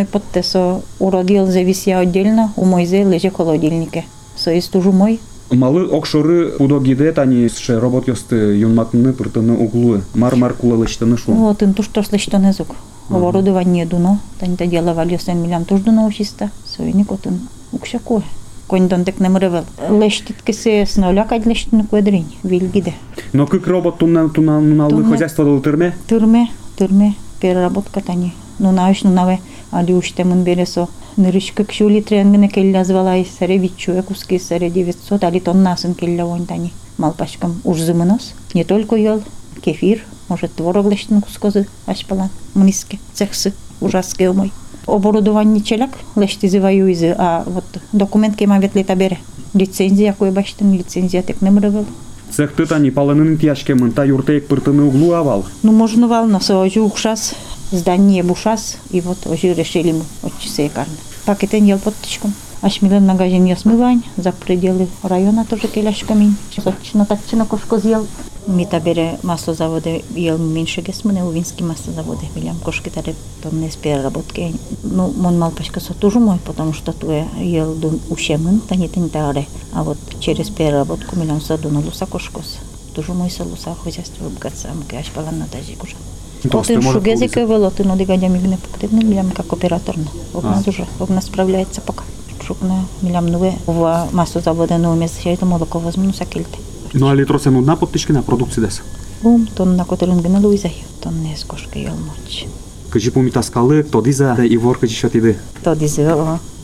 и 0.00 0.04
потте 0.06 0.42
со 0.42 0.80
уродил 0.98 1.46
зависия 1.46 1.98
одделно 1.98 2.52
у 2.56 2.64
мойзе 2.64 3.04
леже 3.04 3.30
холодильнике. 3.30 4.06
Со 4.36 4.58
истужу 4.58 4.92
мој. 4.92 5.20
Малы 5.50 5.84
окшоры 5.90 6.56
удогиде 6.58 7.12
тани 7.12 7.48
ше 7.48 7.78
робот 7.78 8.08
ёсты 8.08 8.36
юнматны 8.56 9.12
пыртыны 9.12 9.52
углы. 9.52 10.02
Мар-мар 10.14 10.54
кулалыштыны 10.54 11.18
шу. 11.18 11.32
Вот 11.32 11.62
интуш 11.62 11.88
тошлыштыны 11.88 12.54
зук. 12.54 12.76
Оборудование 13.10 13.84
дуно. 13.84 14.20
Тань-то 14.38 14.66
деловали 14.66 15.18
сен 15.18 15.42
милям 15.42 15.66
туш 15.66 15.80
дуно 15.80 16.10
Со 16.10 16.50
Совиник 16.64 17.12
отын 17.12 17.40
укшакуе. 17.72 18.22
Конь 18.69 18.87
донтек 18.87 19.19
не 19.19 19.29
мревел. 19.29 19.65
Лештит 19.89 20.41
кесе 20.41 20.85
с 20.85 20.95
нуля 20.97 21.23
кад 21.25 21.45
лештин 21.45 21.85
квадринь, 21.85 22.35
вильгиде. 22.43 22.93
Но 23.33 23.45
как 23.45 23.67
робот 23.67 23.99
тунна 23.99 24.27
тунна 24.29 24.59
нуналы 24.59 24.89
Тунна. 24.89 25.09
хозяйство 25.11 25.45
дал 25.45 25.59
тырме? 25.59 25.93
Тюрме, 26.07 26.49
тюрме, 26.77 27.15
переработка 27.39 28.01
тани. 28.01 28.33
Ну 28.57 28.71
наиш, 28.71 29.03
ну 29.03 29.11
наве, 29.11 29.39
али 29.71 29.93
уште 29.93 30.23
мун 30.23 30.43
бересо. 30.43 30.89
Нырышка 31.15 31.63
кшули 31.63 32.01
тренгне 32.01 32.49
келля 32.49 32.83
звалай 32.83 33.27
саре 33.39 33.57
вичуя 33.57 34.01
куски 34.01 34.39
саре 34.39 34.69
900, 34.69 35.23
али 35.23 35.39
тоннасын 35.39 35.93
келля 35.93 36.25
вон 36.25 36.45
тани. 36.45 36.73
Малпашкам 36.97 37.61
уж 37.63 37.79
зымынос. 37.79 38.33
Не 38.53 38.63
только 38.63 38.95
ел, 38.95 39.21
кефир, 39.61 40.03
может 40.27 40.53
творог 40.55 40.87
лештин 40.87 41.21
кускозы 41.21 41.67
ашпалан, 41.85 42.29
мниске, 42.53 42.99
цехсы, 43.13 43.53
ужаске 43.79 44.29
мой. 44.87 44.95
Оборудование 44.95 45.63
челяк 45.63 45.91
лешти 46.15 46.47
зиваю 46.47 46.91
изы, 46.91 47.15
а 47.17 47.43
вот 47.45 47.65
документ 47.91 48.35
кема 48.35 48.59
вет 48.59 48.75
лета 48.75 48.95
бере. 48.95 49.17
Лицензия 49.53 50.13
кой 50.13 50.31
баштын, 50.31 50.73
лицензия 50.73 51.23
тек 51.23 51.41
не 51.41 51.49
мрывел. 51.49 51.85
Цех 52.31 52.53
тытани 52.53 52.91
паленын 52.91 53.37
тяжке 53.37 53.75
мынта 53.75 54.03
юртеек 54.05 54.47
пыртыны 54.47 54.83
углу 54.83 55.13
авал. 55.13 55.45
Ну, 55.63 55.71
можно 55.71 56.07
волнаться, 56.07 56.59
ожи 56.59 56.81
укшас, 56.81 57.33
здание 57.71 58.23
бушас, 58.23 58.77
и 58.89 58.99
вот 58.99 59.25
ожи 59.25 59.53
решили 59.53 59.93
мы 59.93 60.01
отчасы 60.21 60.69
карны. 60.69 60.95
Пакетен 61.25 61.63
ел 61.65 61.79
подтычком. 61.79 62.33
Ашмилен 62.61 63.05
магазин 63.05 63.45
я 63.45 63.55
смывань, 63.55 64.03
за 64.17 64.31
пределы 64.31 64.87
района 65.03 65.45
тоже 65.45 65.67
келяшками. 65.67 66.35
Сочно 66.55 67.05
татчина 67.05 67.45
кошко 67.45 67.79
съел. 67.79 68.07
Мита 68.49 68.79
бере 68.79 69.17
маслозаводы 69.23 70.03
ел 70.15 70.37
меньше 70.37 70.81
гесмане, 70.81 71.23
увинский 71.23 71.65
маслозаводы. 71.65 72.27
Билям 72.35 72.57
кошки 72.59 72.89
таре 72.89 73.15
тонне 73.41 73.71
с 73.71 73.75
переработки. 73.75 74.55
Ну, 74.83 75.11
мон 75.11 75.39
мал 75.39 75.51
пашкаса 75.51 75.93
тоже 75.93 76.19
мой, 76.19 76.37
потому 76.45 76.73
что 76.73 76.93
туе 76.93 77.27
ел 77.39 77.73
дун 77.73 77.99
ушемын, 78.09 78.59
тани 78.59 78.87
тани 78.87 79.09
таре. 79.09 79.47
А 79.73 79.83
вот 79.83 79.97
через 80.19 80.49
переработку 80.49 81.15
милям 81.15 81.41
саду 81.41 81.69
на 81.69 81.79
луса 81.79 82.05
кошкос. 82.05 82.57
Тоже 82.93 83.13
мой 83.13 83.31
салуса 83.31 83.75
хозяйство 83.83 84.27
обгаться, 84.27 84.69
амке 84.69 84.97
аш 84.97 85.07
палан 85.07 85.39
на 85.39 85.47
тажи 85.47 85.75
куша. 85.75 85.95
Толстый 86.49 86.73
Отын 86.73 86.83
может 86.83 87.01
шугезик 87.01 87.33
повысить. 87.33 87.49
вело, 87.49 87.69
ты 87.71 87.83
ноди 87.83 88.05
гадя 88.05 88.27
мигне 88.27 88.57
поктивне, 88.57 89.03
милям 89.03 89.31
как 89.31 89.51
операторна. 89.51 90.07
Огна 90.33 90.61
дуже, 90.63 90.85
огна 90.99 91.21
справляется 91.21 91.81
пока. 91.81 92.03
Шукна 92.45 92.85
милям 93.01 93.25
нове, 93.25 93.55
в 93.65 94.07
маслозавода 94.11 94.77
нове 94.77 94.99
место, 94.99 95.19
ще 95.19 95.33
это 95.33 95.47
молоко 95.47 95.79
возьму, 95.79 96.13
сакельте. 96.13 96.59
Ну 96.93 97.07
а 97.07 97.15
литро 97.15 97.39
се 97.39 97.51
нудна 97.51 97.75
подтички 97.75 98.11
на 98.11 98.23
продукци 98.23 98.61
дес. 98.61 98.81
Ум, 99.23 99.47
тон 99.47 99.75
на 99.75 99.85
которым 99.85 100.21
гна 100.21 100.39
луизай, 100.39 100.83
тон 101.01 101.21
не 101.21 101.35
скошка 101.35 101.79
ел 101.79 101.95
моч. 101.95 102.45
Кажи 102.89 103.11
помита 103.11 103.41
скалы, 103.41 103.83
то 103.83 104.01
диза 104.01 104.35
да 104.37 104.45
и 104.45 104.57
вор 104.57 104.79
кажи 104.79 104.93
шатиды. 104.93 105.37
То 105.63 105.75
дизе 105.75 106.15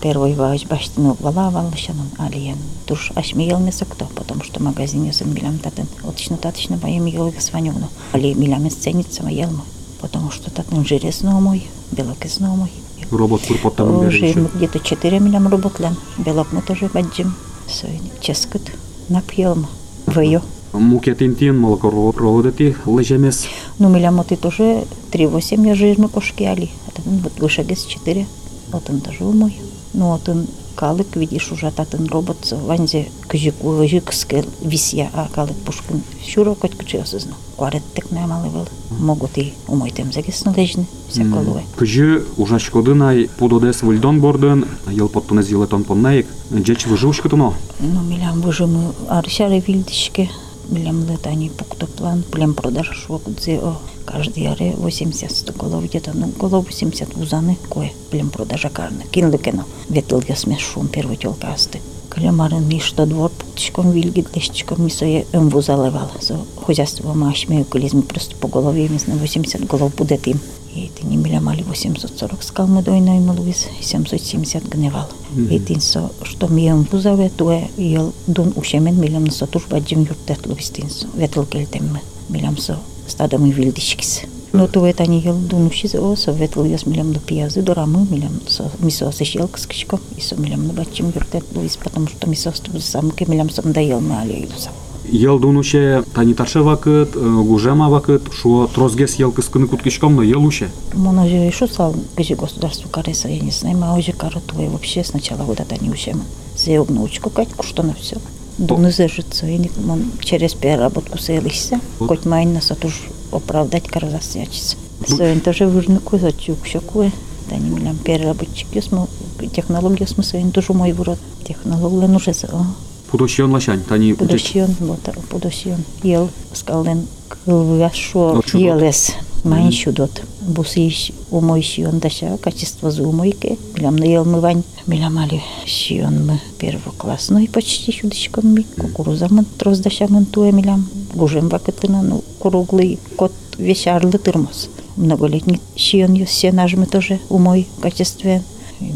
первый 0.02 0.34
ваш 0.34 0.66
баштину 0.66 1.18
вала 1.20 1.50
валышанын 1.50 2.10
алиен. 2.18 2.58
Туш 2.86 3.12
ашми 3.16 3.44
ел 3.44 3.60
месокто, 3.60 4.08
потому 4.16 4.44
что 4.44 4.62
магазин 4.62 5.04
ясын 5.04 5.34
милям 5.34 5.58
татын. 5.60 5.88
Отично 6.04 6.38
татично 6.38 6.78
боем 6.78 7.06
ел 7.06 7.34
сванюну. 7.40 7.90
Али 8.14 8.34
милям 8.34 8.70
ценится 8.70 9.24
ел 9.28 9.50
мой. 9.50 9.66
Потому 10.00 10.32
что 10.32 10.50
татын 10.50 10.86
жирес 10.86 11.22
мой, 11.24 11.68
белок 11.92 12.26
из 12.26 12.40
мой. 12.40 12.72
Робот 13.12 13.42
пур 13.42 13.58
под 13.58 13.76
там 13.76 14.06
Уже 14.08 14.20
беречи. 14.22 14.38
мы 14.38 14.50
где-то 14.56 14.80
4 14.80 15.20
милям 15.20 15.48
работаем. 15.48 15.96
Белок 16.18 16.48
мы 16.52 16.62
тоже 16.62 16.90
баджим. 16.94 17.36
Сойни 17.68 18.12
ческат. 18.22 18.62
Напьем. 19.10 19.68
Вою. 20.06 20.42
Муке 20.74 21.16
тинтин, 21.16 21.60
молоко 21.60 22.14
проводити, 22.14 22.76
лежемес. 22.86 23.48
Ну, 23.80 23.90
милям 23.90 24.18
вот 24.18 24.32
и 24.32 24.36
тоже 24.36 24.86
3,8 25.12 25.68
я 25.68 25.76
жир 25.76 26.00
мы 26.00 26.08
кошки 26.08 26.44
али. 26.44 26.70
Это 26.88 27.02
ну, 27.06 27.20
вот 27.24 27.40
выше 27.40 27.64
гес 27.64 27.86
4. 27.86 28.26
Вот 28.72 28.90
он 28.90 29.02
тоже 29.02 29.24
мой. 29.24 29.60
Ну, 29.94 30.12
вот 30.12 30.30
он 30.30 30.48
калык, 30.76 31.16
видишь, 31.16 31.52
уже 31.52 31.72
татын 31.72 32.08
робот 32.08 32.52
ванзе 32.52 33.10
кыжику 33.28 33.88
жикске 33.88 34.44
висия, 34.62 35.10
а 35.14 35.28
калык 35.34 35.56
пушкин 35.58 36.02
шуро 36.28 36.56
коть 36.56 36.76
кычыосызно. 36.78 37.34
Куарет 37.56 37.84
тек 37.96 38.10
наймалы 38.12 38.50
был. 38.50 38.68
Могут 38.90 39.38
и 39.38 39.54
умой 39.68 39.92
тем 39.92 40.12
загес 40.12 40.44
належны. 40.46 40.86
Всяколуе. 41.10 41.64
Кажи 41.76 42.26
ужашкодынай 42.38 43.30
пудодес 43.38 43.84
вульдон 43.84 44.20
бордын, 44.20 44.66
ел 44.90 45.10
подтуне 45.10 45.44
зилетон 45.44 45.84
поннаик. 45.84 46.28
Джеч 46.54 46.88
выживушка 46.88 47.30
туно. 47.30 47.54
Ну, 47.80 48.02
милям 48.02 48.42
выжимы 48.42 48.94
аршары 49.08 49.60
вильдишке. 49.60 50.30
Милям 50.70 51.06
летани 51.08 51.50
пуктоплан, 51.50 52.24
плем 52.24 52.54
продаж 52.54 52.90
швокудзе 52.92 53.60
о. 53.60 53.78
Каждый 54.16 54.44
яре 54.44 54.74
80 54.78 55.56
голов 55.56 55.84
где-то, 55.86 56.12
ну, 56.14 56.28
голов 56.28 56.68
80 56.68 57.16
узаны, 57.18 57.58
кое, 57.70 57.92
плем 58.10 58.30
продажа 58.30 58.70
карны. 58.70 59.04
Кинули 59.12 59.38
кено, 59.38 59.66
ветл 59.90 60.20
я 60.28 60.36
смешум, 60.36 60.88
первый 60.88 61.18
телка 61.18 61.54
асты. 61.54 61.80
Калямарын 62.12 62.68
ми 62.68 62.80
что 62.80 63.06
двор 63.06 63.32
пуктичком 63.32 63.92
вильги 63.92 64.22
длещичком 64.22 64.84
ми 64.84 64.90
сое 64.90 65.26
эмву 65.32 65.62
заливала. 65.62 66.12
Со 66.20 66.38
хозяйство 66.58 67.14
маш 67.14 67.48
ми 67.48 67.62
уколизм 67.62 68.02
просто 68.02 68.36
по 68.36 68.48
голове 68.50 68.90
ми 68.90 69.00
на 69.08 69.16
80 69.16 69.66
голов 69.66 69.96
будет 69.96 70.28
им. 70.28 70.40
И 70.76 70.90
ты 70.94 71.08
не 71.08 71.16
миля 71.16 71.40
мали 71.40 71.64
840 71.64 72.44
скал 72.44 72.68
мы 72.68 72.82
дойной 72.82 73.20
малуис, 73.20 73.68
770 73.82 74.68
гневал. 74.68 75.08
И 75.50 75.60
ты 75.60 75.80
со, 75.80 76.12
что 76.24 76.48
ми 76.48 76.70
эмву 76.70 76.98
заве, 77.00 77.30
туе 77.30 77.70
ел 77.78 78.14
дун 78.28 78.54
ушемен 78.58 79.00
милям 79.00 79.24
на 79.24 79.32
сатуш 79.32 79.68
баджим 79.70 80.02
юртет 80.02 80.46
лувистинсо. 80.46 81.08
Ветл 81.16 81.44
кельтем 81.44 81.94
мы, 81.94 82.00
милям 82.28 82.58
со 82.58 82.78
стада 83.08 83.38
мы 83.38 83.52
вильдичкис. 83.52 84.22
Но 84.54 84.68
то 84.68 84.86
это 84.86 85.06
не 85.06 85.22
ел 85.22 85.38
дунуши 85.38 85.88
за 85.88 86.02
осо, 86.02 86.32
ветл 86.32 86.66
яс 86.66 86.86
милям 86.86 87.14
до 87.14 87.20
пиязы, 87.20 87.62
до 87.62 87.74
рамы, 87.74 88.06
милям 88.10 88.42
со 88.48 88.70
мисо 88.80 89.12
со 89.12 89.24
щелк 89.24 89.58
с 89.58 89.66
кичком, 89.66 90.02
и 90.18 90.22
со 90.22 90.36
милям 90.36 90.68
на 90.68 90.74
бачим 90.74 91.12
юртет 91.16 91.46
луис, 91.56 91.78
потому 91.78 92.08
что 92.08 92.30
мисо 92.30 92.52
студ 92.52 92.84
сам 92.84 93.12
ке 93.12 93.26
милям 93.28 93.50
сам 93.50 93.72
даел 93.72 94.02
на 94.02 94.22
алею 94.22 94.50
сам. 94.58 94.74
Ел 95.06 95.40
дунуше 95.40 96.04
тани 96.14 96.34
тарше 96.34 96.62
вакыт, 96.62 97.16
гужема 97.16 97.90
вакыт, 97.90 98.24
шо 98.34 98.68
трозгес 98.68 99.16
ел 99.16 99.32
кыскыны 99.32 99.68
куткишком, 99.68 100.16
но 100.16 100.22
ел 100.22 100.44
уше. 100.44 100.70
Моно 100.94 101.28
же 101.28 101.36
еще 101.36 101.68
сал, 101.68 101.96
где 102.16 102.36
государство 102.36 102.88
кареса, 102.90 103.28
я 103.28 103.40
не 103.40 103.52
знаю, 103.52 103.78
а 103.84 103.98
уже 103.98 104.12
кару 104.12 104.42
твои 104.42 104.68
вообще 104.68 105.04
сначала 105.04 105.44
вот 105.44 105.60
это 105.60 105.82
не 105.84 105.90
ушем. 105.90 106.22
Зеог 106.58 106.90
научку 106.90 107.30
катьку, 107.30 107.64
что 107.64 107.84
на 107.84 107.94
все. 107.94 108.18
Дуны 108.58 108.92
зажиться, 108.92 109.48
и 109.48 109.58
не- 109.58 109.72
мон 109.86 110.04
через 110.20 110.54
переработку 110.54 111.18
селися, 111.18 111.80
хоть 112.00 112.26
майн 112.26 112.54
нас 112.54 112.70
отуж 112.72 113.02
оправдать 113.32 113.88
каразасячиться. 113.88 114.76
Соен 115.08 115.40
тоже 115.40 115.66
выжны 115.68 116.00
кузачук, 116.00 116.58
все 116.64 116.80
кое. 116.80 117.12
Да 117.50 117.56
не 117.58 117.70
милям 117.70 117.98
переработчик, 117.98 118.68
ясмо, 118.76 119.08
технология 119.56 120.06
смысл, 120.06 120.38
он 120.38 120.52
тоже 120.52 120.74
мой 120.74 120.92
врот. 120.92 121.18
Технология 121.48 122.08
нужна, 122.08 122.34
а, 122.52 122.66
Пудошион 123.10 123.52
лашань, 123.52 123.82
тани 123.84 124.14
учеч. 124.14 124.20
Подосьон, 124.20 124.76
вот, 124.80 125.00
подосьон. 125.30 125.84
Ел, 126.04 126.30
скалден, 126.54 127.08
кылвяшо, 127.46 128.34
Ну, 128.36 128.42
чудот. 128.44 128.62
елес. 128.62 129.12
Майн 129.44 129.72
чудот. 129.72 130.22
Бусиш 130.46 131.12
умой 131.30 131.62
шион 131.62 132.00
даша, 132.00 132.38
качество 132.38 132.92
за 132.92 133.04
умойке. 133.04 133.58
Милям 133.76 133.96
на 133.96 134.06
ел 134.06 134.26
мы 134.26 134.40
вань. 134.40 134.64
Милям 134.88 135.18
али 135.18 135.42
шион 135.66 136.26
мы 136.26 136.40
первоклассный 136.60 137.48
почти 137.48 137.92
чудочком 137.92 138.54
ми. 138.54 138.64
Кукуруза 138.64 139.28
мы 139.30 139.46
трос 139.58 139.80
даша 139.80 140.08
мы 140.10 140.26
туе 140.26 140.52
милям. 140.52 140.90
Гужем 141.14 141.50
вакытына, 141.50 142.02
ну, 142.02 142.24
круглый 142.40 143.00
кот 143.16 143.34
вещарлы 143.58 144.18
тырмос. 144.18 144.70
Многолетний 144.96 145.62
шион 145.76 146.14
ю 146.14 146.26
все 146.26 146.52
нажмы 146.52 146.86
тоже 146.86 147.20
умой 147.30 147.68
качестве. 147.82 148.44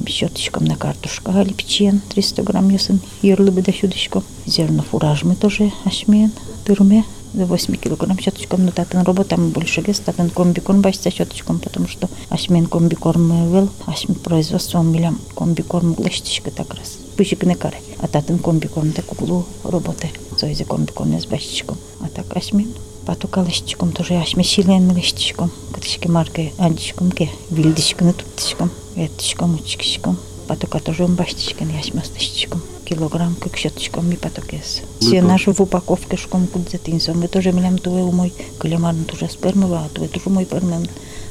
Щеточком 0.08 0.66
на 0.66 0.76
картошка 0.76 1.32
али 1.32 1.54
печен 1.54 2.02
300 2.10 2.42
грамм 2.42 2.70
ясын 2.70 3.00
ерлы 3.22 3.52
бы 3.52 3.62
да 3.62 3.72
щудочком. 3.72 4.24
Зерно 4.46 4.84
фураж 4.84 5.24
мы 5.24 5.36
тоже 5.36 5.72
ашмен, 5.86 6.32
тырме 6.66 7.04
до 7.34 7.46
8 7.46 7.76
килограмм 7.76 8.20
щеточком, 8.20 8.66
но 8.66 8.72
татын 8.72 9.04
работа 9.04 9.38
мы 9.38 9.50
больше 9.50 9.82
гест, 9.82 10.06
татын 10.06 10.30
комбикорм 10.30 10.82
бачится 10.82 11.12
щеточком, 11.12 11.60
потому 11.60 11.88
что 11.88 12.10
ашмен 12.30 12.66
комбикорм 12.68 13.28
мы 13.28 13.52
вел, 13.52 13.70
ашмен 13.86 14.16
производство 14.16 14.82
милям 14.82 15.20
комбикорм 15.36 15.94
глыштичка 15.94 16.52
так 16.52 16.74
раз. 16.74 16.98
Пышик 17.18 17.44
не 17.44 17.56
каре, 17.56 17.78
а 18.00 18.08
татын 18.08 18.40
комбикорм 18.40 18.92
так 18.92 19.12
углу 19.12 19.46
работы, 19.64 20.10
соизе 20.38 20.66
комбикорм 20.66 21.20
с 21.20 21.26
бачечком, 21.26 21.78
а 22.02 22.08
так 22.08 22.36
ашмен 22.36 22.74
Патука 23.06 23.44
лещичком 23.44 23.92
тоже 23.92 24.16
ашме 24.16 24.44
силен 24.44 24.92
лещичком, 24.96 25.52
катышки 25.72 26.08
маркой 26.08 26.54
андичком 26.58 27.12
ке, 27.12 27.30
вильдичком 27.52 28.14
туптичком, 28.14 28.72
ветичком 28.96 29.54
учкичком. 29.56 30.18
Патука 30.51 30.81
тоже 30.81 31.05
он 31.05 31.15
баштичком, 31.15 31.69
яшмастычком, 31.69 32.61
килограмм 32.85 33.37
как 33.37 33.57
щеточком 33.57 34.09
ми 34.09 34.17
патукес. 34.17 34.81
Все 34.99 35.23
наши 35.23 35.53
в 35.53 35.61
упаковке 35.61 36.17
шком 36.17 36.49
кудзетинсом, 36.49 37.21
мы 37.21 37.29
тоже 37.29 37.53
милям 37.53 37.79
туе 37.79 38.03
умой, 38.03 38.33
калямарн 38.59 39.05
тоже 39.05 39.29
спермова, 39.31 39.85
а 39.85 39.89
туе 39.89 40.09
тоже 40.09 40.29
мой 40.29 40.47
пермен, 40.47 40.89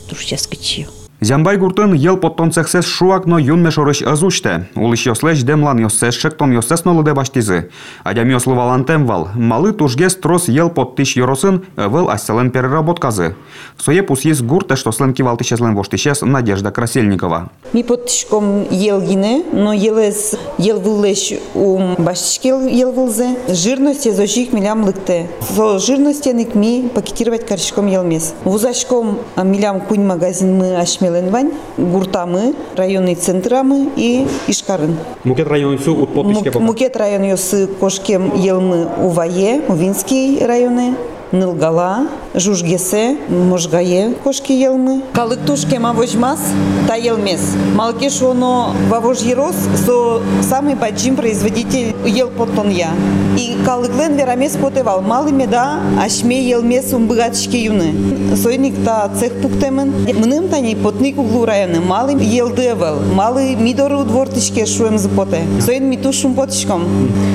тоже 0.08 0.22
сейчас 0.22 0.48
кичио. 0.48 0.88
Зямбай 1.25 1.57
гуртын 1.57 1.95
ел 1.95 2.19
подтон 2.19 2.53
цехсес 2.53 2.85
шуак, 2.85 3.25
но 3.25 3.39
юн 3.39 3.63
мешорыш 3.63 4.03
азуште. 4.03 4.69
Улыш 4.75 5.07
йослеш 5.07 5.43
демлан 5.43 5.79
йоссес 5.79 6.15
шектон 6.15 6.53
йоссес 6.53 6.85
нолыде 6.85 7.15
баштизы. 7.15 7.71
Адям 8.03 8.29
йослы 8.29 8.55
валантем 8.55 9.07
вал. 9.07 9.29
Малы 9.35 9.73
тужгес 9.73 10.17
трос 10.17 10.49
ел 10.49 10.69
под 10.69 10.97
тыш 10.97 11.17
йоросын, 11.17 11.65
вел 11.77 12.11
аселен 12.11 12.51
переработказы. 12.51 13.37
В 13.75 13.83
сое 13.83 14.03
пусис 14.03 14.43
гурте, 14.43 14.77
что 14.77 14.93
слен 14.93 15.15
кивал 15.15 15.39
тыщеслен 15.39 15.75
воштищес 15.75 16.21
Надежда 16.21 16.71
Красельникова. 16.71 17.49
Ми 17.73 17.83
подтишком 17.83 18.67
ел 18.71 19.01
гине, 19.01 19.45
но 19.51 19.73
елес 19.73 20.37
ел 20.59 20.79
вылеш 20.79 21.33
у 21.55 21.95
баштишкел 21.97 22.67
ел 22.67 22.93
вылзе. 22.93 23.39
Жирность 23.49 24.05
я 24.05 24.13
зожих 24.13 24.53
милям 24.53 24.85
лыкте. 24.85 25.31
Со 25.41 25.79
жирности 25.79 26.29
ник 26.29 26.55
ми 26.55 26.91
пакетировать 26.95 27.47
каршиком 27.47 27.87
елмес. 27.87 28.35
Вузашком 28.45 29.21
а, 29.37 29.43
милям 29.43 29.81
кунь 29.81 30.05
магазин 30.05 30.59
мы 30.59 30.77
ашмелен 30.77 31.08
вань, 31.31 31.51
гуртамы, 31.77 32.55
районный 32.77 33.15
центрамы 33.15 33.89
и 33.97 34.27
ишкарын. 34.47 34.97
Мукет 35.25 35.49
район 35.49 35.79
су 35.79 35.95
ут 36.03 36.15
Мук- 36.15 36.61
Мукет 36.61 36.97
район 36.97 37.23
ёсы 37.23 37.67
кошкем 37.67 38.33
елмы 38.37 38.87
увае, 39.03 39.63
увинский 39.69 40.45
районы. 40.45 40.95
нылгала, 41.35 42.07
жужгесе, 42.35 43.17
можгае 43.29 44.15
кошки 44.23 44.53
елмы. 44.53 45.03
Калык 45.13 45.41
тушке 45.47 45.79
мавожмас, 45.79 46.41
та 46.87 46.95
елмес. 46.95 47.41
Малкеш 47.75 48.23
оно 48.23 48.73
вавож 48.89 49.19
ерос, 49.19 49.57
со 49.85 50.21
самый 50.43 50.75
баджим 50.75 51.17
производитель 51.17 51.95
ел 52.07 52.29
потонья. 52.29 52.91
И 53.37 53.57
калыклен 53.65 54.17
верамес 54.17 54.53
потевал, 54.57 55.01
малый 55.01 55.33
меда, 55.33 55.81
ашме 56.01 56.41
елмес 56.49 56.93
умбыгатшке 56.93 57.65
юны. 57.65 58.37
Сойник 58.37 58.75
та 58.85 59.11
цех 59.19 59.33
пуктемен. 59.41 59.93
Мным 60.07 60.49
тани 60.49 60.77
потник 60.77 61.19
углу 61.19 61.45
районы, 61.45 61.81
малый 61.81 62.15
елдевел, 62.15 63.01
малый 63.13 63.57
мидору 63.57 64.05
двортышке 64.05 64.67
шуем 64.67 64.99
запоте. 64.99 65.43
Сойн 65.61 65.91
митушум 65.91 66.35
потышком. 66.35 66.85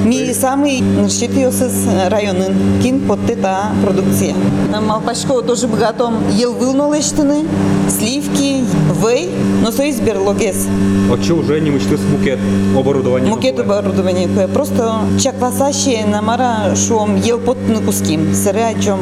Ми 0.06 0.34
самый 0.34 0.82
щетиосыз 1.10 1.74
районын 2.10 2.82
кин 2.82 3.02
потте 3.08 3.36
та 3.36 3.72
продукция. 3.84 4.36
На 4.72 4.82
Малпашко 4.82 5.42
тоже 5.42 5.68
богатом 5.68 6.16
ел 6.32 6.54
вылнолештины, 6.54 7.46
сливки, 7.90 8.64
вей, 9.04 9.30
но 9.62 9.72
сой 9.72 9.92
сберлогес. 9.92 10.68
От 11.12 11.26
чи 11.26 11.34
вже 11.34 11.62
не 11.62 11.70
мечти 11.72 11.98
букет 12.12 12.40
оборудовання? 12.78 13.30
Мукет 13.30 13.60
оборудование. 13.60 14.28
Просто 14.54 14.94
чаквасаще 15.24 16.06
намара 16.12 16.76
шум 16.76 17.16
ел 17.16 17.40
потны 17.40 17.86
куски. 17.86 18.20
Сыры 18.34 18.64
о 18.64 18.84
чем. 18.84 19.00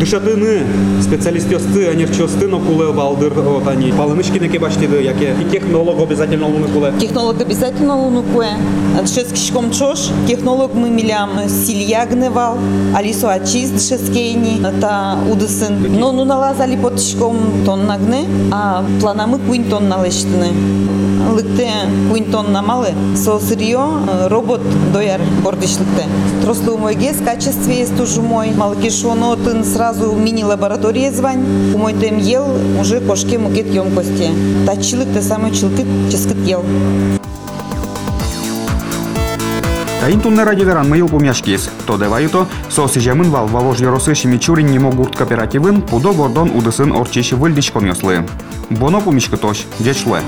Душатини 0.00 0.62
спеціаліст 1.02 1.52
йости, 1.52 1.88
ані 1.92 2.06
чости, 2.18 2.46
но 2.46 2.60
куле 2.60 2.86
валдир, 2.86 3.32
от 3.38 3.68
ані 3.68 3.92
паленички 3.96 4.40
не 4.40 4.58
бачите, 4.58 5.02
яке 5.02 5.34
і 5.42 5.44
технолог 5.44 6.00
обов'язково 6.00 6.46
луни 6.46 6.66
куле. 6.74 6.92
Технолог 7.00 7.34
обязательно 7.40 7.96
лунукуе. 7.96 8.48
Шес 9.06 9.26
кишком 9.32 9.70
чош. 9.70 9.98
Технолог 10.26 10.70
мы 10.74 10.90
милям 10.90 11.28
силья 11.48 12.06
гневал. 12.10 12.56
Алису 12.94 13.28
ачист 13.28 13.80
шескейни. 14.04 14.60
Та 14.80 15.18
удысын. 15.30 15.98
Но 15.98 16.12
ну 16.12 16.24
налазали 16.24 16.76
под 16.76 16.94
кишком 16.94 17.36
тон 17.64 17.86
нагне. 17.86 18.26
А 18.52 18.84
планамы 19.00 19.38
куин 19.38 19.64
тон 19.64 19.88
налештыны. 19.88 20.48
Лыкте 21.32 21.70
куин 22.10 22.30
тон 22.30 22.52
намалы. 22.52 22.88
Со 23.16 23.38
сырье 23.38 23.80
робот 24.28 24.62
дояр 24.92 25.20
бордышлыкте. 25.42 26.06
Трослу 26.42 26.76
мой 26.76 26.94
гес 26.94 27.16
качестве 27.24 27.78
есть 27.78 27.96
тоже 27.96 28.20
мой. 28.22 28.50
Малкишоно 28.52 29.36
тын 29.36 29.64
сразу 29.64 30.12
мини-лаборатория 30.12 31.12
звань. 31.12 31.44
Мой 31.76 31.94
тем 31.94 32.18
ел 32.18 32.46
уже 32.80 33.00
кошке 33.00 33.38
мукет 33.38 33.66
емкости. 33.66 34.30
Тачилык 34.66 35.12
те 35.12 35.22
самый 35.22 35.52
чилкит 35.52 35.86
ческит 36.10 36.38
ел. 36.46 36.64
Таин 40.04 40.20
тунне 40.20 40.44
радиоверан 40.44 40.88
мыйыл 40.88 41.08
пумяшкис. 41.08 41.70
То 41.86 41.98
девайто, 41.98 42.46
соси 42.68 43.00
жемын 43.00 43.30
вал 43.30 43.46
вавож 43.46 43.80
йоросы 43.80 44.14
шимичурин 44.14 44.66
нимо 44.66 44.90
гурт 44.90 45.16
кооперативын 45.16 45.82
пудо 45.82 46.12
гордон 46.12 46.50
удысын 46.50 46.92
орчиш 46.92 47.32
выльдич 47.32 47.70
коньослы. 47.70 48.26
Боно 48.70 49.00
пумишкы 49.00 49.36
тош, 49.36 49.66
дечле. 49.78 50.22